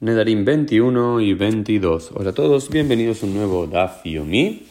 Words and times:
Nedarim 0.00 0.44
21 0.44 1.20
y 1.20 1.34
22. 1.34 2.10
Hola 2.14 2.30
a 2.30 2.32
todos, 2.34 2.68
bienvenidos 2.68 3.22
a 3.22 3.26
un 3.26 3.34
nuevo 3.34 3.68
Daf 3.68 4.04
Yomi, 4.04 4.66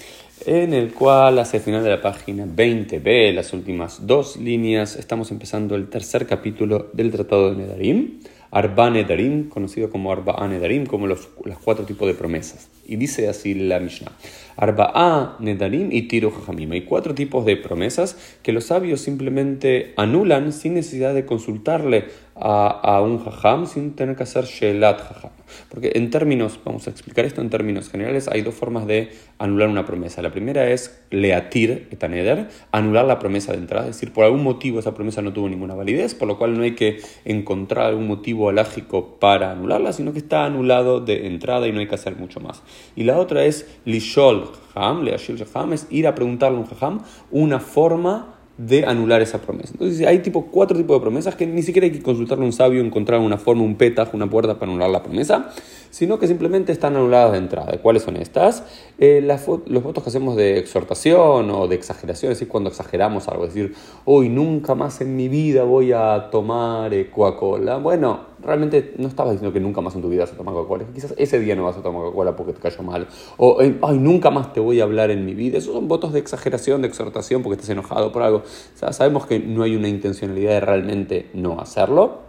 en 0.46 0.73
el 0.73 0.93
cual 0.93 1.39
hacia 1.39 1.57
el 1.57 1.63
final 1.63 1.81
de 1.81 1.89
la 1.89 2.01
página 2.01 2.46
20b, 2.46 3.33
las 3.33 3.54
últimas 3.54 4.05
dos 4.05 4.36
líneas, 4.36 4.97
estamos 4.97 5.31
empezando 5.31 5.75
el 5.75 5.88
tercer 5.88 6.28
capítulo 6.28 6.89
del 6.91 7.09
Tratado 7.09 7.51
de 7.51 7.55
Nedarim, 7.55 8.20
Arba 8.51 8.91
Nedarim, 8.91 9.49
conocido 9.49 9.89
como 9.89 10.12
Arba 10.12 10.47
Nedarim, 10.47 10.86
como 10.86 11.07
los, 11.07 11.28
cuatro 11.64 11.86
tipos 11.86 12.08
de 12.08 12.14
promesas. 12.14 12.70
Y 12.86 12.98
dice 12.98 13.28
así 13.28 13.55
la 13.55 13.80
Mishnah. 13.80 14.12
Arba'a 14.58 15.38
Nedarim 15.40 15.92
y 15.92 16.04
Tiro 16.04 16.30
Jajamim. 16.30 16.71
Hay 16.74 16.82
cuatro 16.82 17.16
tipos 17.16 17.46
de 17.46 17.58
promesas 17.58 18.16
que 18.44 18.52
los 18.52 18.66
sabios 18.66 19.02
simplemente 19.02 19.94
anulan 19.98 20.54
sin 20.54 20.76
necesidad 20.76 21.16
de 21.16 21.26
consultarle 21.26 22.05
a, 22.36 23.02
un 23.02 23.23
Jajam, 23.23 23.68
sin 23.68 23.95
tener 23.95 24.16
que 24.16 24.23
hacer 24.23 24.45
Shelat 24.45 25.02
Jajam. 25.02 25.31
Porque 25.70 25.91
en 25.95 26.09
términos, 26.09 26.59
vamos 26.63 26.88
a 26.88 26.89
explicar 26.89 27.25
esto 27.25 27.41
en 27.41 27.49
términos 27.49 27.89
generales, 27.89 28.27
hay 28.27 28.41
dos 28.41 28.55
formas 28.55 28.88
de 28.88 29.12
anular 29.38 29.70
una 29.70 29.85
promesa. 29.85 30.21
La 30.21 30.31
primera 30.31 30.67
es 30.70 30.99
leatir 31.11 31.88
etaneder, 31.91 32.49
anular 32.72 33.05
la 33.05 33.20
promesa 33.20 33.52
de 33.52 33.59
entrada, 33.59 33.88
es 33.88 33.95
decir, 33.95 34.11
por 34.11 34.25
algún 34.25 34.44
motivo 34.44 34.80
esa 34.80 34.94
promesa 34.94 35.22
no 35.22 35.31
tuvo 35.31 35.48
ninguna 35.48 35.75
validez, 35.75 36.16
por 36.16 36.27
lo 36.27 36.38
cual 36.38 36.58
no 36.58 36.63
hay 36.63 36.73
que 36.75 36.99
encontrar 37.25 37.88
algún 37.88 38.08
motivo 38.08 38.50
alágico 38.50 39.20
para 39.20 39.52
anularla, 39.52 39.94
sino 39.94 40.11
que 40.11 40.20
está 40.20 40.45
anulado 40.45 41.02
de 41.02 41.27
entrada 41.27 41.67
y 41.67 41.72
no 41.72 41.80
hay 41.80 41.88
que 41.88 41.95
hacer 41.95 42.16
mucho 42.16 42.39
más. 42.39 42.63
Y 42.95 43.03
la 43.03 43.20
otra 43.20 43.45
es 43.45 43.67
lishol 43.86 44.52
Jajam, 44.73 45.73
es 45.73 45.88
ir 45.91 46.08
a 46.08 46.16
preguntarle 46.16 46.58
a 46.58 46.61
un 46.61 46.67
Jajam 46.67 47.02
una 47.31 47.59
forma 47.59 48.39
de 48.57 48.85
anular 48.85 49.21
esa 49.21 49.41
promesa. 49.41 49.70
Entonces 49.73 50.05
hay 50.05 50.20
tipo, 50.20 50.45
cuatro 50.45 50.77
tipos 50.77 50.95
de 50.95 51.02
promesas 51.02 51.35
que 51.35 51.48
ni 51.48 51.63
siquiera 51.63 51.85
hay 51.85 51.91
que 51.91 52.03
consultarle 52.03 52.44
a 52.44 52.48
un 52.48 52.53
sabio, 52.53 52.81
encontrar 52.81 53.20
una 53.20 53.38
forma, 53.38 53.63
un 53.63 53.75
petaj, 53.75 54.13
una 54.13 54.30
puerta 54.30 54.59
para 54.59 54.71
anular 54.71 54.89
la 54.91 55.02
promesa, 55.02 55.49
sino 55.89 56.20
que 56.20 56.27
simplemente 56.27 56.71
están 56.71 56.95
anuladas 56.95 57.31
de 57.31 57.39
entrada. 57.39 57.80
¿Cuáles 57.81 58.03
son 58.03 58.16
estas? 58.17 58.63
Eh, 59.00 59.22
los 59.22 59.83
votos 59.83 60.03
que 60.03 60.09
hacemos 60.09 60.36
de 60.36 60.59
exhortación 60.59 61.50
o 61.50 61.67
de 61.67 61.75
exageración, 61.75 62.31
es 62.31 62.39
decir, 62.39 62.47
cuando 62.47 62.69
exageramos 62.69 63.28
algo, 63.28 63.45
es 63.45 63.53
decir, 63.53 63.75
hoy 64.05 64.30
nunca 64.30 64.75
más 64.75 65.02
en 65.02 65.16
mi 65.16 65.30
vida 65.30 65.63
voy 65.63 65.91
a 65.91 66.30
tomar 66.31 66.94
eh, 66.94 67.09
Coca-Cola. 67.09 67.78
Bueno, 67.78 68.33
realmente 68.45 68.94
no 68.97 69.08
estabas 69.08 69.33
diciendo 69.33 69.53
que 69.53 69.59
nunca 69.59 69.81
más 69.81 69.95
en 69.95 70.02
tu 70.02 70.09
vida 70.09 70.22
vas 70.22 70.33
a 70.33 70.38
tomar 70.38 70.53
Coca-Cola. 70.53 70.86
Quizás 70.94 71.13
ese 71.17 71.39
día 71.39 71.55
no 71.55 71.63
vas 71.63 71.77
a 71.77 71.81
tomar 71.81 72.03
Coca-Cola 72.03 72.36
porque 72.36 72.53
te 72.53 72.59
cayó 72.59 72.83
mal. 72.83 73.08
O, 73.38 73.59
ay, 73.59 73.97
nunca 73.97 74.30
más 74.31 74.53
te 74.53 74.59
voy 74.59 74.80
a 74.80 74.83
hablar 74.83 75.11
en 75.11 75.25
mi 75.25 75.33
vida. 75.33 75.58
Esos 75.58 75.73
son 75.73 75.88
votos 75.88 76.13
de 76.13 76.19
exageración, 76.19 76.81
de 76.81 76.88
exhortación 76.88 77.44
porque 77.44 77.55
estás 77.55 77.69
enojado 77.69 78.11
por 78.11 78.23
algo. 78.23 78.44
sabemos 78.75 79.25
que 79.25 79.39
no 79.39 79.63
hay 79.63 79.75
una 79.75 79.88
intencionalidad 79.88 80.52
de 80.52 80.59
realmente 80.59 81.30
no 81.33 81.59
hacerlo. 81.59 82.19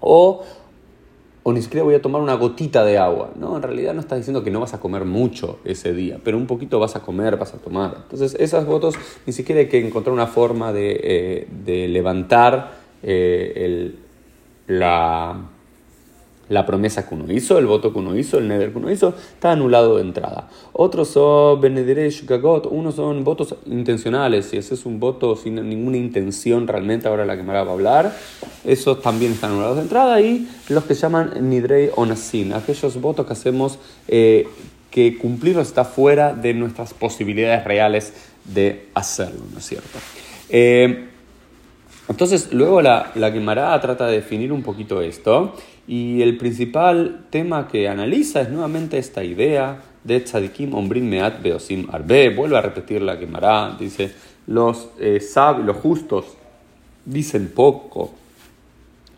O, 0.00 0.42
o 1.42 1.52
ni 1.52 1.62
siquiera 1.62 1.84
voy 1.84 1.94
a 1.94 2.02
tomar 2.02 2.20
una 2.20 2.34
gotita 2.34 2.84
de 2.84 2.98
agua. 2.98 3.30
No, 3.36 3.56
en 3.56 3.62
realidad 3.62 3.94
no 3.94 4.00
estás 4.00 4.18
diciendo 4.18 4.42
que 4.42 4.50
no 4.50 4.60
vas 4.60 4.74
a 4.74 4.80
comer 4.80 5.04
mucho 5.04 5.58
ese 5.64 5.92
día, 5.92 6.18
pero 6.22 6.36
un 6.36 6.46
poquito 6.46 6.78
vas 6.78 6.96
a 6.96 7.00
comer, 7.00 7.36
vas 7.36 7.54
a 7.54 7.58
tomar. 7.58 7.96
Entonces, 8.02 8.36
esos 8.38 8.66
votos 8.66 8.96
ni 9.26 9.32
siquiera 9.32 9.60
hay 9.60 9.68
que 9.68 9.84
encontrar 9.84 10.12
una 10.12 10.26
forma 10.26 10.72
de, 10.72 11.00
eh, 11.02 11.48
de 11.64 11.88
levantar 11.88 12.72
eh, 13.02 13.52
el 13.56 13.98
la, 14.68 15.36
la 16.48 16.64
promesa 16.64 17.06
que 17.08 17.14
uno 17.14 17.30
hizo, 17.32 17.58
el 17.58 17.66
voto 17.66 17.92
que 17.92 17.98
uno 17.98 18.16
hizo, 18.16 18.38
el 18.38 18.48
neder 18.48 18.72
que 18.72 18.78
uno 18.78 18.90
hizo, 18.90 19.14
está 19.34 19.52
anulado 19.52 19.96
de 19.96 20.02
entrada. 20.02 20.48
Otros 20.72 21.08
son 21.08 21.60
Benediresh 21.60 22.24
Gagot, 22.26 22.66
unos 22.70 22.94
son 22.94 23.24
votos 23.24 23.54
intencionales, 23.66 24.46
si 24.46 24.56
ese 24.56 24.74
es 24.74 24.86
un 24.86 25.00
voto 25.00 25.36
sin 25.36 25.56
ninguna 25.68 25.96
intención 25.96 26.66
realmente, 26.66 27.08
ahora 27.08 27.26
la 27.26 27.36
que 27.36 27.42
me 27.42 27.52
va 27.52 27.60
a 27.60 27.70
hablar, 27.70 28.16
esos 28.64 29.02
también 29.02 29.32
están 29.32 29.52
anulados 29.52 29.76
de 29.76 29.82
entrada. 29.82 30.20
Y 30.20 30.48
los 30.68 30.84
que 30.84 30.94
llaman 30.94 31.48
Nidrei 31.48 31.90
Onasin, 31.96 32.52
aquellos 32.52 33.00
votos 33.00 33.26
que 33.26 33.32
hacemos 33.32 33.78
eh, 34.06 34.48
que 34.90 35.18
cumplirlos 35.18 35.66
está 35.68 35.84
fuera 35.84 36.32
de 36.32 36.54
nuestras 36.54 36.94
posibilidades 36.94 37.64
reales 37.64 38.12
de 38.44 38.88
hacerlo, 38.94 39.42
¿no 39.52 39.58
es 39.58 39.66
cierto? 39.66 39.98
Eh, 40.48 41.08
entonces, 42.08 42.52
luego 42.52 42.80
la, 42.80 43.12
la 43.14 43.80
trata 43.80 44.06
de 44.06 44.16
definir 44.16 44.52
un 44.52 44.62
poquito 44.62 45.02
esto 45.02 45.54
y 45.86 46.22
el 46.22 46.36
principal 46.36 47.26
tema 47.30 47.68
que 47.68 47.88
analiza 47.88 48.40
es 48.40 48.50
nuevamente 48.50 48.98
esta 48.98 49.22
idea 49.22 49.82
de 50.04 50.20
Tzadikim 50.20 50.74
Ombrin 50.74 51.08
Meat 51.08 51.42
Beosim 51.42 51.86
Arbe. 51.92 52.34
Vuelve 52.34 52.56
a 52.56 52.62
repetir 52.62 53.02
la 53.02 53.16
Gemara, 53.16 53.76
dice, 53.78 54.12
los, 54.46 54.88
eh, 54.98 55.20
los 55.64 55.76
justos 55.76 56.24
dicen 57.04 57.52
poco 57.54 58.12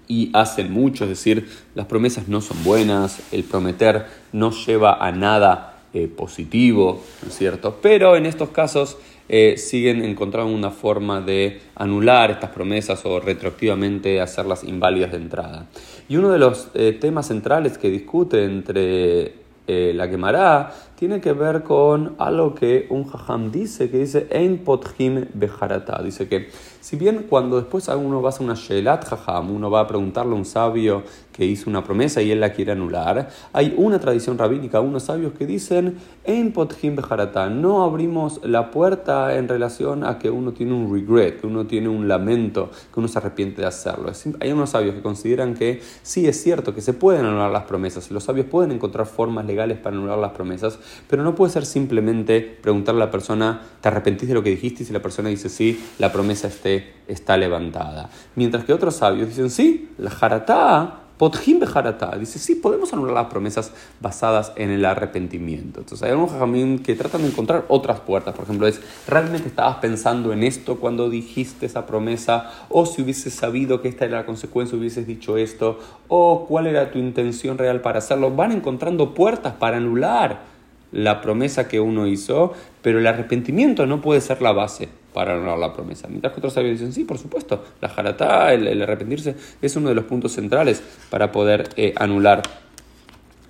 y 0.09 0.31
hacen 0.33 0.72
mucho, 0.72 1.05
es 1.05 1.11
decir, 1.11 1.49
las 1.77 1.87
promesas 1.87 2.27
no 2.27 2.41
son 2.41 2.62
buenas, 2.65 3.21
el 3.33 3.45
prometer 3.45 4.07
no 4.33 4.51
lleva 4.51 4.95
a 4.95 5.12
nada 5.12 5.78
eh, 5.95 6.09
positivo, 6.09 7.03
¿no 7.22 7.28
es 7.28 7.37
cierto? 7.37 7.78
Pero 7.81 8.17
en 8.17 8.27
estos 8.27 8.51
casos 8.51 8.99
eh, 9.33 9.57
siguen 9.59 10.05
encontrando 10.05 10.53
una 10.53 10.73
forma 10.73 11.21
de 11.21 11.61
anular 11.77 12.33
estas 12.33 12.51
promesas 12.51 13.07
o 13.07 13.21
retroactivamente 13.21 14.21
hacerlas 14.21 14.65
inválidas 14.65 15.13
de 15.13 15.19
entrada. 15.19 15.67
Y 16.09 16.17
uno 16.17 16.33
de 16.33 16.41
los 16.41 16.67
eh, 16.75 16.99
temas 17.01 17.29
centrales 17.29 17.79
que 17.79 17.91
discute 17.91 18.43
entre 18.43 19.35
eh, 19.69 19.93
la 19.95 20.09
Gemara 20.09 20.75
tiene 21.00 21.22
que 21.22 21.33
ver 21.33 21.62
con 21.62 22.15
algo 22.19 22.55
que 22.55 22.87
un 22.91 23.05
jajam 23.05 23.50
dice, 23.50 23.91
que 23.91 24.00
dice 24.00 24.27
Ein 24.31 24.59
pothim 24.59 25.25
bejarata. 25.33 26.03
Dice 26.03 26.28
que 26.28 26.50
si 26.81 26.97
bien 26.97 27.25
cuando 27.27 27.56
después 27.56 27.88
uno 27.88 28.21
va 28.21 28.28
a 28.28 28.33
hacer 28.33 28.44
una 28.44 28.55
shelat 28.55 29.06
jajam, 29.06 29.50
uno 29.50 29.71
va 29.71 29.81
a 29.81 29.87
preguntarle 29.87 30.33
a 30.33 30.37
un 30.37 30.44
sabio 30.44 31.03
que 31.33 31.47
hizo 31.47 31.71
una 31.71 31.83
promesa 31.83 32.21
y 32.21 32.31
él 32.31 32.41
la 32.41 32.53
quiere 32.53 32.72
anular, 32.72 33.31
hay 33.55 33.72
una 33.78 33.99
tradición 33.99 34.37
rabínica, 34.37 34.81
unos 34.81 35.05
sabios 35.05 35.33
que 35.33 35.47
dicen 35.47 35.97
Ein 36.27 36.53
pothim 36.53 36.97
bejarata. 36.97 37.49
No 37.49 37.83
abrimos 37.83 38.43
la 38.44 38.71
puerta 38.71 39.34
en 39.37 39.49
relación 39.49 40.05
a 40.05 40.19
que 40.19 40.28
uno 40.28 40.53
tiene 40.53 40.75
un 40.75 40.93
regret, 40.93 41.41
que 41.41 41.47
uno 41.47 41.66
tiene 41.66 41.89
un 41.89 42.09
lamento, 42.09 42.69
que 42.93 43.00
uno 43.00 43.09
se 43.09 43.19
arrepiente 43.19 43.62
de 43.62 43.69
hacerlo. 43.69 44.12
Hay 44.41 44.53
unos 44.53 44.69
sabios 44.69 44.94
que 44.94 45.00
consideran 45.00 45.55
que 45.55 45.81
sí 46.03 46.27
es 46.27 46.43
cierto 46.43 46.75
que 46.75 46.83
se 46.83 46.93
pueden 46.93 47.25
anular 47.25 47.50
las 47.50 47.65
promesas, 47.65 48.10
los 48.10 48.25
sabios 48.25 48.44
pueden 48.47 48.71
encontrar 48.72 49.06
formas 49.06 49.47
legales 49.47 49.78
para 49.78 49.97
anular 49.97 50.19
las 50.19 50.33
promesas, 50.33 50.78
pero 51.09 51.23
no 51.23 51.34
puede 51.34 51.53
ser 51.53 51.67
simplemente 51.67 52.41
preguntarle 52.41 53.03
a 53.03 53.06
la 53.06 53.11
persona, 53.11 53.62
¿te 53.81 53.89
arrepentís 53.89 54.28
de 54.28 54.34
lo 54.34 54.43
que 54.43 54.51
dijiste? 54.51 54.83
Y 54.83 54.87
si 54.87 54.93
la 54.93 55.03
persona 55.03 55.28
dice 55.28 55.49
sí, 55.49 55.83
la 55.99 56.12
promesa 56.12 56.49
esté, 56.49 56.95
está 57.09 57.37
levantada. 57.37 58.11
Mientras 58.37 58.65
que 58.65 58.73
otros 58.73 58.97
sabios 58.97 59.28
dicen 59.28 59.51
sí, 59.51 59.91
la 59.99 60.11
jaratá, 60.11 61.01
Podjim 61.21 61.61
jaratá, 61.61 62.17
dice, 62.17 62.39
sí, 62.39 62.55
podemos 62.55 62.95
anular 62.95 63.12
las 63.12 63.27
promesas 63.27 63.75
basadas 64.01 64.55
en 64.56 64.71
el 64.71 64.87
arrepentimiento. 64.87 65.81
Entonces 65.81 66.03
hay 66.03 66.12
algunos 66.12 66.33
jajamín 66.33 66.78
que 66.78 66.95
tratan 66.95 67.21
de 67.21 67.28
encontrar 67.28 67.67
otras 67.69 68.01
puertas. 68.01 68.34
Por 68.34 68.45
ejemplo, 68.45 68.67
es, 68.67 68.81
¿realmente 69.07 69.49
estabas 69.49 69.77
pensando 69.83 70.33
en 70.33 70.43
esto 70.43 70.81
cuando 70.81 71.11
dijiste 71.11 71.67
esa 71.67 71.84
promesa? 71.84 72.51
O 72.71 72.87
si 72.87 73.03
hubieses 73.03 73.34
sabido 73.34 73.83
que 73.83 73.89
esta 73.89 74.07
era 74.07 74.17
la 74.17 74.25
consecuencia, 74.25 74.78
hubieses 74.78 75.07
dicho 75.07 75.37
esto. 75.37 75.78
O 76.09 76.47
cuál 76.49 76.67
era 76.67 76.91
tu 76.91 76.99
intención 76.99 77.59
real 77.59 77.83
para 77.83 77.99
hacerlo. 77.99 78.31
Van 78.31 78.53
encontrando 78.53 79.12
puertas 79.12 79.53
para 79.53 79.77
anular 79.77 80.50
la 80.93 81.21
promesa 81.21 81.69
que 81.69 81.81
uno 81.81 82.06
hizo, 82.06 82.53
pero 82.83 82.99
el 82.99 83.06
arrepentimiento 83.06 83.87
no 83.87 84.01
puede 84.01 84.21
ser 84.21 84.43
la 84.43 84.53
base 84.53 84.89
para 85.12 85.34
anular 85.34 85.59
la 85.59 85.73
promesa. 85.73 86.09
Mientras 86.09 86.33
que 86.33 86.41
otros 86.41 86.53
sabios 86.53 86.78
dicen, 86.78 86.93
sí, 86.93 87.05
por 87.05 87.19
supuesto, 87.19 87.65
la 87.81 87.89
jaratá, 87.89 88.53
el, 88.53 88.81
arrepentirse, 88.83 89.34
es 89.61 89.77
uno 89.77 89.89
de 89.89 89.95
los 89.95 90.05
puntos 90.05 90.33
centrales 90.33 90.83
para 91.11 91.33
poder 91.33 91.69
eh, 91.77 91.93
anular 91.97 92.43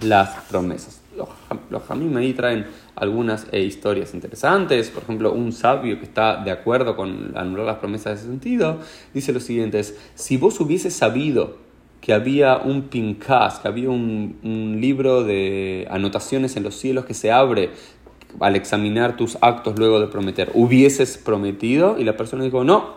las 0.00 0.30
promesas. 0.50 1.00
Los, 1.16 1.28
los 1.68 1.82
jamim 1.82 2.16
ahí 2.16 2.32
traen 2.32 2.66
algunas 2.94 3.46
eh, 3.52 3.60
historias 3.60 4.14
interesantes. 4.14 4.88
Por 4.90 5.02
ejemplo, 5.02 5.32
un 5.32 5.52
sabio 5.52 5.98
que 5.98 6.04
está 6.04 6.42
de 6.42 6.50
acuerdo 6.50 6.96
con 6.96 7.36
anular 7.36 7.66
las 7.66 7.76
promesas 7.78 8.12
en 8.12 8.18
ese 8.18 8.26
sentido, 8.26 8.78
dice 9.12 9.32
lo 9.32 9.40
siguiente, 9.40 9.82
si 10.14 10.36
vos 10.36 10.60
hubieses 10.60 10.94
sabido 10.94 11.69
que 12.00 12.12
había 12.12 12.58
un 12.58 12.82
pincas, 12.82 13.58
que 13.58 13.68
había 13.68 13.90
un, 13.90 14.78
libro 14.80 15.22
de 15.24 15.86
anotaciones 15.90 16.56
en 16.56 16.62
los 16.62 16.74
cielos 16.74 17.04
que 17.04 17.14
se 17.14 17.30
abre 17.30 17.70
al 18.38 18.56
examinar 18.56 19.16
tus 19.16 19.36
actos 19.40 19.78
luego 19.78 20.00
de 20.00 20.06
prometer. 20.06 20.50
Hubieses 20.54 21.18
prometido 21.18 21.98
y 21.98 22.04
la 22.04 22.16
persona 22.16 22.44
dijo 22.44 22.64
no, 22.64 22.94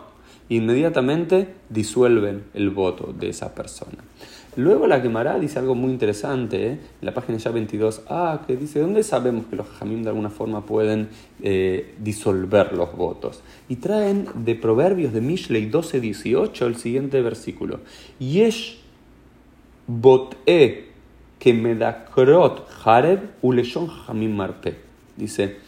inmediatamente 0.48 1.54
disuelven 1.68 2.44
el 2.54 2.70
voto 2.70 3.12
de 3.18 3.28
esa 3.28 3.54
persona. 3.54 3.98
Luego 4.56 4.86
la 4.86 5.00
Gemara 5.00 5.36
dice 5.40 5.58
algo 5.58 5.74
muy 5.74 5.90
interesante, 5.90 6.66
¿eh? 6.66 6.70
en 6.70 6.80
la 7.00 7.12
página 7.12 7.38
ya 7.38 7.50
22a, 7.50 8.46
que 8.46 8.56
dice, 8.56 8.78
¿dónde 8.78 9.02
sabemos 9.02 9.46
que 9.46 9.56
los 9.56 9.66
jamim 9.66 10.04
de 10.04 10.10
alguna 10.10 10.30
forma 10.30 10.64
pueden 10.64 11.08
eh, 11.42 11.96
disolver 11.98 12.72
los 12.72 12.96
votos? 12.96 13.42
Y 13.68 13.76
traen 13.76 14.28
de 14.36 14.54
Proverbios 14.54 15.12
de 15.12 15.20
Mishlei 15.20 15.68
12-18 15.68 16.66
el 16.66 16.76
siguiente 16.76 17.20
versículo. 17.20 17.80
Yesh 18.20 18.83
Bot'e 19.86 20.86
que 21.38 21.52
medakrot 21.52 22.66
hareb 22.84 23.20
uleshon 23.42 23.88
jamim 23.88 24.34
marpe. 24.34 24.76
Dice, 25.16 25.58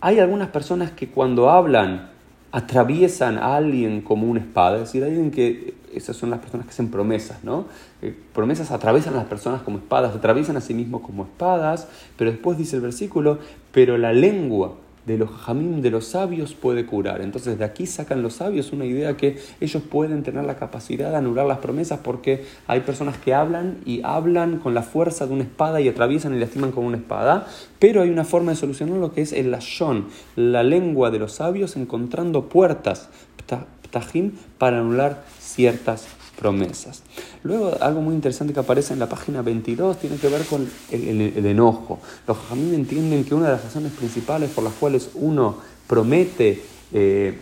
hay 0.00 0.18
algunas 0.18 0.48
personas 0.48 0.90
que 0.90 1.08
cuando 1.08 1.48
hablan 1.48 2.10
atraviesan 2.50 3.38
a 3.38 3.56
alguien 3.56 4.00
como 4.00 4.28
una 4.28 4.40
espada, 4.40 4.76
es 4.76 4.82
decir, 4.82 5.02
alguien 5.02 5.30
que 5.30 5.74
esas 5.92 6.16
son 6.16 6.30
las 6.30 6.40
personas 6.40 6.66
que 6.66 6.70
hacen 6.70 6.88
promesas, 6.88 7.42
¿no? 7.42 7.66
Eh, 8.02 8.16
promesas 8.32 8.70
atraviesan 8.70 9.14
a 9.14 9.16
las 9.16 9.26
personas 9.26 9.62
como 9.62 9.78
espadas, 9.78 10.14
atraviesan 10.14 10.56
a 10.56 10.60
sí 10.60 10.74
mismos 10.74 11.02
como 11.02 11.24
espadas, 11.24 11.88
pero 12.16 12.30
después 12.30 12.58
dice 12.58 12.76
el 12.76 12.82
versículo, 12.82 13.38
pero 13.72 13.98
la 13.98 14.12
lengua 14.12 14.76
de 15.06 15.18
los 15.18 15.30
jamín 15.30 15.82
de 15.82 15.90
los 15.90 16.06
sabios 16.06 16.54
puede 16.54 16.86
curar. 16.86 17.20
Entonces 17.20 17.58
de 17.58 17.64
aquí 17.64 17.86
sacan 17.86 18.22
los 18.22 18.34
sabios 18.34 18.72
una 18.72 18.84
idea 18.84 19.16
que 19.16 19.38
ellos 19.60 19.82
pueden 19.82 20.22
tener 20.22 20.44
la 20.44 20.56
capacidad 20.56 21.10
de 21.10 21.16
anular 21.16 21.46
las 21.46 21.58
promesas 21.58 22.00
porque 22.02 22.44
hay 22.66 22.80
personas 22.80 23.18
que 23.18 23.34
hablan 23.34 23.78
y 23.84 24.00
hablan 24.02 24.58
con 24.58 24.74
la 24.74 24.82
fuerza 24.82 25.26
de 25.26 25.34
una 25.34 25.44
espada 25.44 25.80
y 25.80 25.88
atraviesan 25.88 26.34
y 26.34 26.38
lastiman 26.38 26.72
con 26.72 26.84
una 26.84 26.96
espada, 26.96 27.46
pero 27.78 28.02
hay 28.02 28.10
una 28.10 28.24
forma 28.24 28.52
de 28.52 28.56
solucionar 28.56 28.98
lo 28.98 29.12
que 29.12 29.22
es 29.22 29.32
el 29.32 29.50
lashon, 29.50 30.06
la 30.36 30.62
lengua 30.62 31.10
de 31.10 31.18
los 31.18 31.32
sabios 31.32 31.76
encontrando 31.76 32.48
puertas, 32.48 33.08
ptajim, 33.36 34.32
para 34.58 34.78
anular 34.78 35.24
ciertas 35.38 36.06
promesas. 36.38 37.02
Luego, 37.42 37.76
algo 37.80 38.00
muy 38.00 38.14
interesante 38.14 38.52
que 38.52 38.60
aparece 38.60 38.92
en 38.92 38.98
la 38.98 39.08
página 39.08 39.42
22 39.42 39.98
tiene 39.98 40.16
que 40.16 40.28
ver 40.28 40.44
con 40.44 40.68
el, 40.90 41.46
enojo. 41.46 42.00
Los 42.26 42.38
jajamim 42.38 42.74
entienden 42.74 43.24
que 43.24 43.34
una 43.34 43.46
de 43.46 43.52
las 43.52 43.64
razones 43.64 43.92
principales 43.92 44.50
por 44.50 44.64
las 44.64 44.74
cuales 44.74 45.10
uno 45.14 45.56
promete 45.86 46.62
eh, 46.92 47.38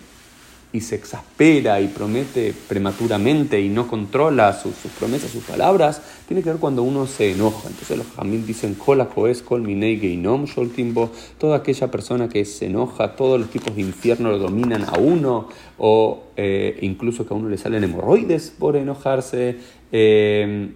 y 0.73 0.81
se 0.81 0.95
exaspera 0.95 1.81
y 1.81 1.89
promete 1.89 2.55
prematuramente 2.69 3.61
y 3.61 3.69
no 3.69 3.87
controla 3.87 4.53
sus, 4.55 4.75
promesas, 4.99 5.31
sus 5.31 5.45
palabras, 5.45 6.01
tiene 6.27 6.43
que 6.43 6.51
ver 6.51 6.59
cuando 6.59 6.83
uno 6.83 7.07
se 7.07 7.33
enoja. 7.33 7.69
Entonces 7.69 7.99
los 7.99 8.07
jamil 8.17 8.47
dicen, 8.47 8.75
Kola 8.75 9.09
koes, 9.09 9.43
kol 9.43 9.67
geinom 9.67 10.47
timbo, 10.75 11.11
toda 11.39 11.59
aquella 11.59 11.91
persona 11.91 12.29
que 12.29 12.45
se 12.45 12.67
enoja, 12.67 13.15
todos 13.17 13.39
los 13.39 13.51
tipos 13.51 13.77
de 13.77 13.83
infierno 13.83 14.31
lo 14.31 14.39
dominan 14.39 14.85
a 14.85 14.99
uno, 14.99 15.49
o 15.79 16.23
eh, 16.37 16.79
incluso 16.81 17.27
que 17.27 17.35
a 17.35 17.37
uno 17.37 17.49
le 17.49 17.59
salen 17.59 17.85
hemorroides 17.85 18.55
por 18.59 18.77
enojarse. 18.77 19.57
Eh, 19.93 20.71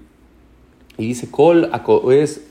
y 0.99 1.07
dice, 1.07 1.31
Kol 1.31 1.71
es 2.11 2.43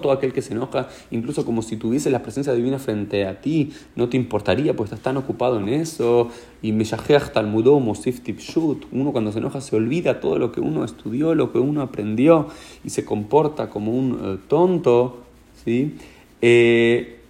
todo 0.00 0.12
aquel 0.12 0.32
que 0.32 0.42
se 0.42 0.54
enoja, 0.54 0.88
incluso 1.10 1.44
como 1.44 1.60
si 1.60 1.76
tuviese 1.76 2.10
la 2.10 2.22
presencia 2.22 2.54
divina 2.54 2.78
frente 2.78 3.26
a 3.26 3.40
ti, 3.40 3.72
no 3.94 4.08
te 4.08 4.16
importaría, 4.16 4.74
pues 4.74 4.90
estás 4.90 5.02
tan 5.02 5.18
ocupado 5.18 5.58
en 5.58 5.68
eso. 5.68 6.30
Y 6.62 6.72
Meshajeach 6.72 7.32
Talmudó 7.32 7.78
Mosif 7.78 8.20
Tipshut, 8.20 8.86
uno 8.90 9.12
cuando 9.12 9.32
se 9.32 9.38
enoja 9.38 9.60
se 9.60 9.76
olvida 9.76 10.20
todo 10.20 10.38
lo 10.38 10.50
que 10.50 10.60
uno 10.60 10.84
estudió, 10.84 11.34
lo 11.34 11.52
que 11.52 11.58
uno 11.58 11.82
aprendió 11.82 12.48
y 12.84 12.90
se 12.90 13.04
comporta 13.04 13.68
como 13.68 13.92
un 13.92 14.18
eh, 14.22 14.38
tonto, 14.48 15.18
¿sí? 15.64 15.94
Eh, 16.40 17.20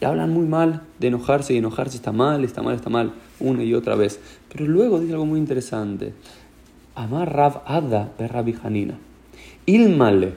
y 0.00 0.04
hablan 0.04 0.30
muy 0.30 0.46
mal 0.46 0.82
de 0.98 1.08
enojarse 1.08 1.54
y 1.54 1.58
enojarse 1.58 1.96
está 1.96 2.12
mal, 2.12 2.44
está 2.44 2.60
mal, 2.60 2.74
está 2.74 2.90
mal, 2.90 3.12
una 3.40 3.62
y 3.62 3.72
otra 3.72 3.94
vez. 3.94 4.20
Pero 4.52 4.66
luego 4.66 5.00
dice 5.00 5.12
algo 5.12 5.26
muy 5.26 5.38
interesante. 5.38 6.12
Amar 6.96 7.28
Rav 7.28 7.56
Ada 7.64 8.08
Rabbi 8.18 8.52
Hanina. 8.52 8.94
Ilmale. 9.66 10.32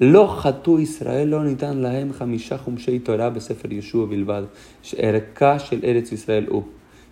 לא 0.00 0.34
חטאו 0.38 0.80
ישראל, 0.80 1.28
לא 1.28 1.44
ניתן 1.44 1.76
להם 1.78 2.12
חמישה 2.12 2.58
חומשי 2.58 2.98
תורה 2.98 3.30
בספר 3.30 3.72
יהושע 3.72 4.04
בלבד, 4.04 4.42
שערכה 4.82 5.58
של 5.58 5.80
ארץ 5.84 6.12
ישראל 6.12 6.46
הוא. 6.48 6.62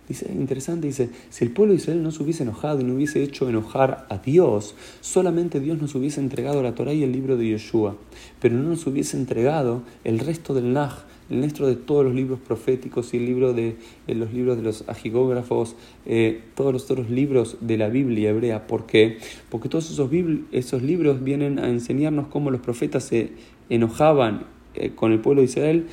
Dice, 0.07 0.31
interesante, 0.31 0.87
dice, 0.87 1.09
si 1.29 1.43
el 1.43 1.51
pueblo 1.51 1.73
de 1.73 1.79
Israel 1.79 2.01
no 2.01 2.11
se 2.11 2.23
hubiese 2.23 2.43
enojado 2.43 2.79
y 2.79 2.85
no 2.85 2.95
hubiese 2.95 3.21
hecho 3.23 3.49
enojar 3.49 4.07
a 4.09 4.19
Dios, 4.19 4.73
solamente 5.01 5.59
Dios 5.59 5.81
nos 5.81 5.95
hubiese 5.95 6.21
entregado 6.21 6.63
la 6.63 6.75
Torah 6.75 6.93
y 6.93 7.03
el 7.03 7.11
libro 7.11 7.35
de 7.35 7.47
Yeshua, 7.47 7.97
pero 8.39 8.55
no 8.55 8.69
nos 8.69 8.87
hubiese 8.87 9.17
entregado 9.17 9.81
el 10.05 10.19
resto 10.19 10.53
del 10.53 10.71
Naj, 10.71 11.03
el 11.29 11.41
resto 11.41 11.67
de 11.67 11.75
todos 11.75 12.05
los 12.05 12.15
libros 12.15 12.39
proféticos 12.39 13.13
y 13.13 13.17
el 13.17 13.25
libro 13.25 13.53
de, 13.53 13.75
eh, 14.07 14.15
los 14.15 14.33
libros 14.33 14.55
de 14.55 14.63
los 14.63 14.87
agigógrafos, 14.87 15.75
eh, 16.05 16.41
todos 16.55 16.71
los 16.71 16.89
otros 16.89 17.09
libros 17.09 17.57
de 17.59 17.77
la 17.77 17.89
Biblia 17.89 18.29
hebrea. 18.29 18.65
¿Por 18.65 18.85
qué? 18.85 19.17
Porque 19.49 19.67
todos 19.67 19.91
esos, 19.91 20.09
esos 20.53 20.81
libros 20.81 21.21
vienen 21.21 21.59
a 21.59 21.67
enseñarnos 21.67 22.27
cómo 22.27 22.49
los 22.49 22.61
profetas 22.61 23.03
se 23.03 23.31
enojaban 23.69 24.45
eh, 24.73 24.91
con 24.95 25.11
el 25.11 25.19
pueblo 25.19 25.41
de 25.41 25.45
Israel 25.45 25.87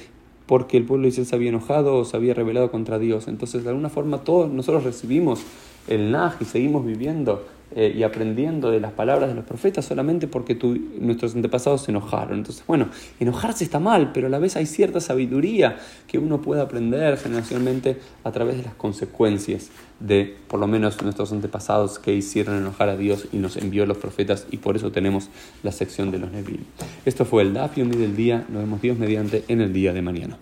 porque 0.46 0.76
el 0.76 0.85
pueblo 0.85 1.05
de 1.05 1.08
Israel 1.08 1.26
se 1.26 1.37
había 1.37 1.49
enojado 1.49 1.96
o 1.96 2.05
se 2.05 2.17
había 2.17 2.35
rebelado 2.35 2.70
contra 2.70 2.99
Dios. 2.99 3.29
Entonces, 3.29 3.64
de 3.64 3.70
alguna 3.70 3.88
forma, 3.88 4.19
todos 4.19 4.50
nosotros 4.50 4.85
recibimos 4.85 5.43
el 5.88 6.10
Naj 6.10 6.36
y 6.40 6.44
seguimos 6.44 6.84
viviendo 6.84 7.46
eh, 7.76 7.92
y 7.96 8.04
aprendiendo 8.04 8.70
de 8.70 8.78
las 8.78 8.92
palabras 8.92 9.28
de 9.28 9.34
los 9.34 9.44
profetas 9.44 9.84
solamente 9.84 10.28
porque 10.28 10.56
nuestros 11.00 11.34
antepasados 11.34 11.82
se 11.82 11.90
enojaron. 11.90 12.38
Entonces, 12.38 12.62
bueno, 12.69 12.86
enojarse 13.19 13.64
está 13.64 13.81
mal, 13.81 14.12
pero 14.12 14.28
a 14.28 14.31
la 14.31 14.38
vez 14.38 14.54
hay 14.54 14.66
cierta 14.66 15.00
sabiduría 15.00 15.78
que 16.06 16.19
uno 16.19 16.40
puede 16.40 16.60
aprender 16.60 17.16
generacionalmente 17.19 17.96
a 18.22 18.31
través 18.31 18.58
de 18.58 18.62
las 18.62 18.75
consecuencias 18.75 19.70
de, 19.98 20.36
por 20.46 20.60
lo 20.60 20.69
menos, 20.69 21.02
nuestros 21.02 21.32
antepasados 21.32 21.98
que 21.98 22.14
hicieron 22.14 22.58
enojar 22.58 22.90
a 22.90 22.96
Dios 22.96 23.26
y 23.32 23.38
nos 23.38 23.56
envió 23.56 23.86
los 23.86 23.98
profetas 23.98 24.46
y 24.52 24.58
por 24.58 24.76
eso 24.76 24.92
tenemos 24.92 25.28
la 25.64 25.72
sección 25.72 26.12
de 26.12 26.20
los 26.20 26.31
Nevil. 26.31 26.64
Esto 27.04 27.25
fue 27.25 27.42
el 27.42 27.54
Daf 27.54 27.75
del 27.75 28.14
día. 28.14 28.44
Nos 28.50 28.62
vemos 28.62 28.82
Dios 28.82 28.98
mediante 28.98 29.42
en 29.48 29.60
el 29.60 29.72
día 29.72 29.92
de 29.92 30.02
mañana. 30.02 30.38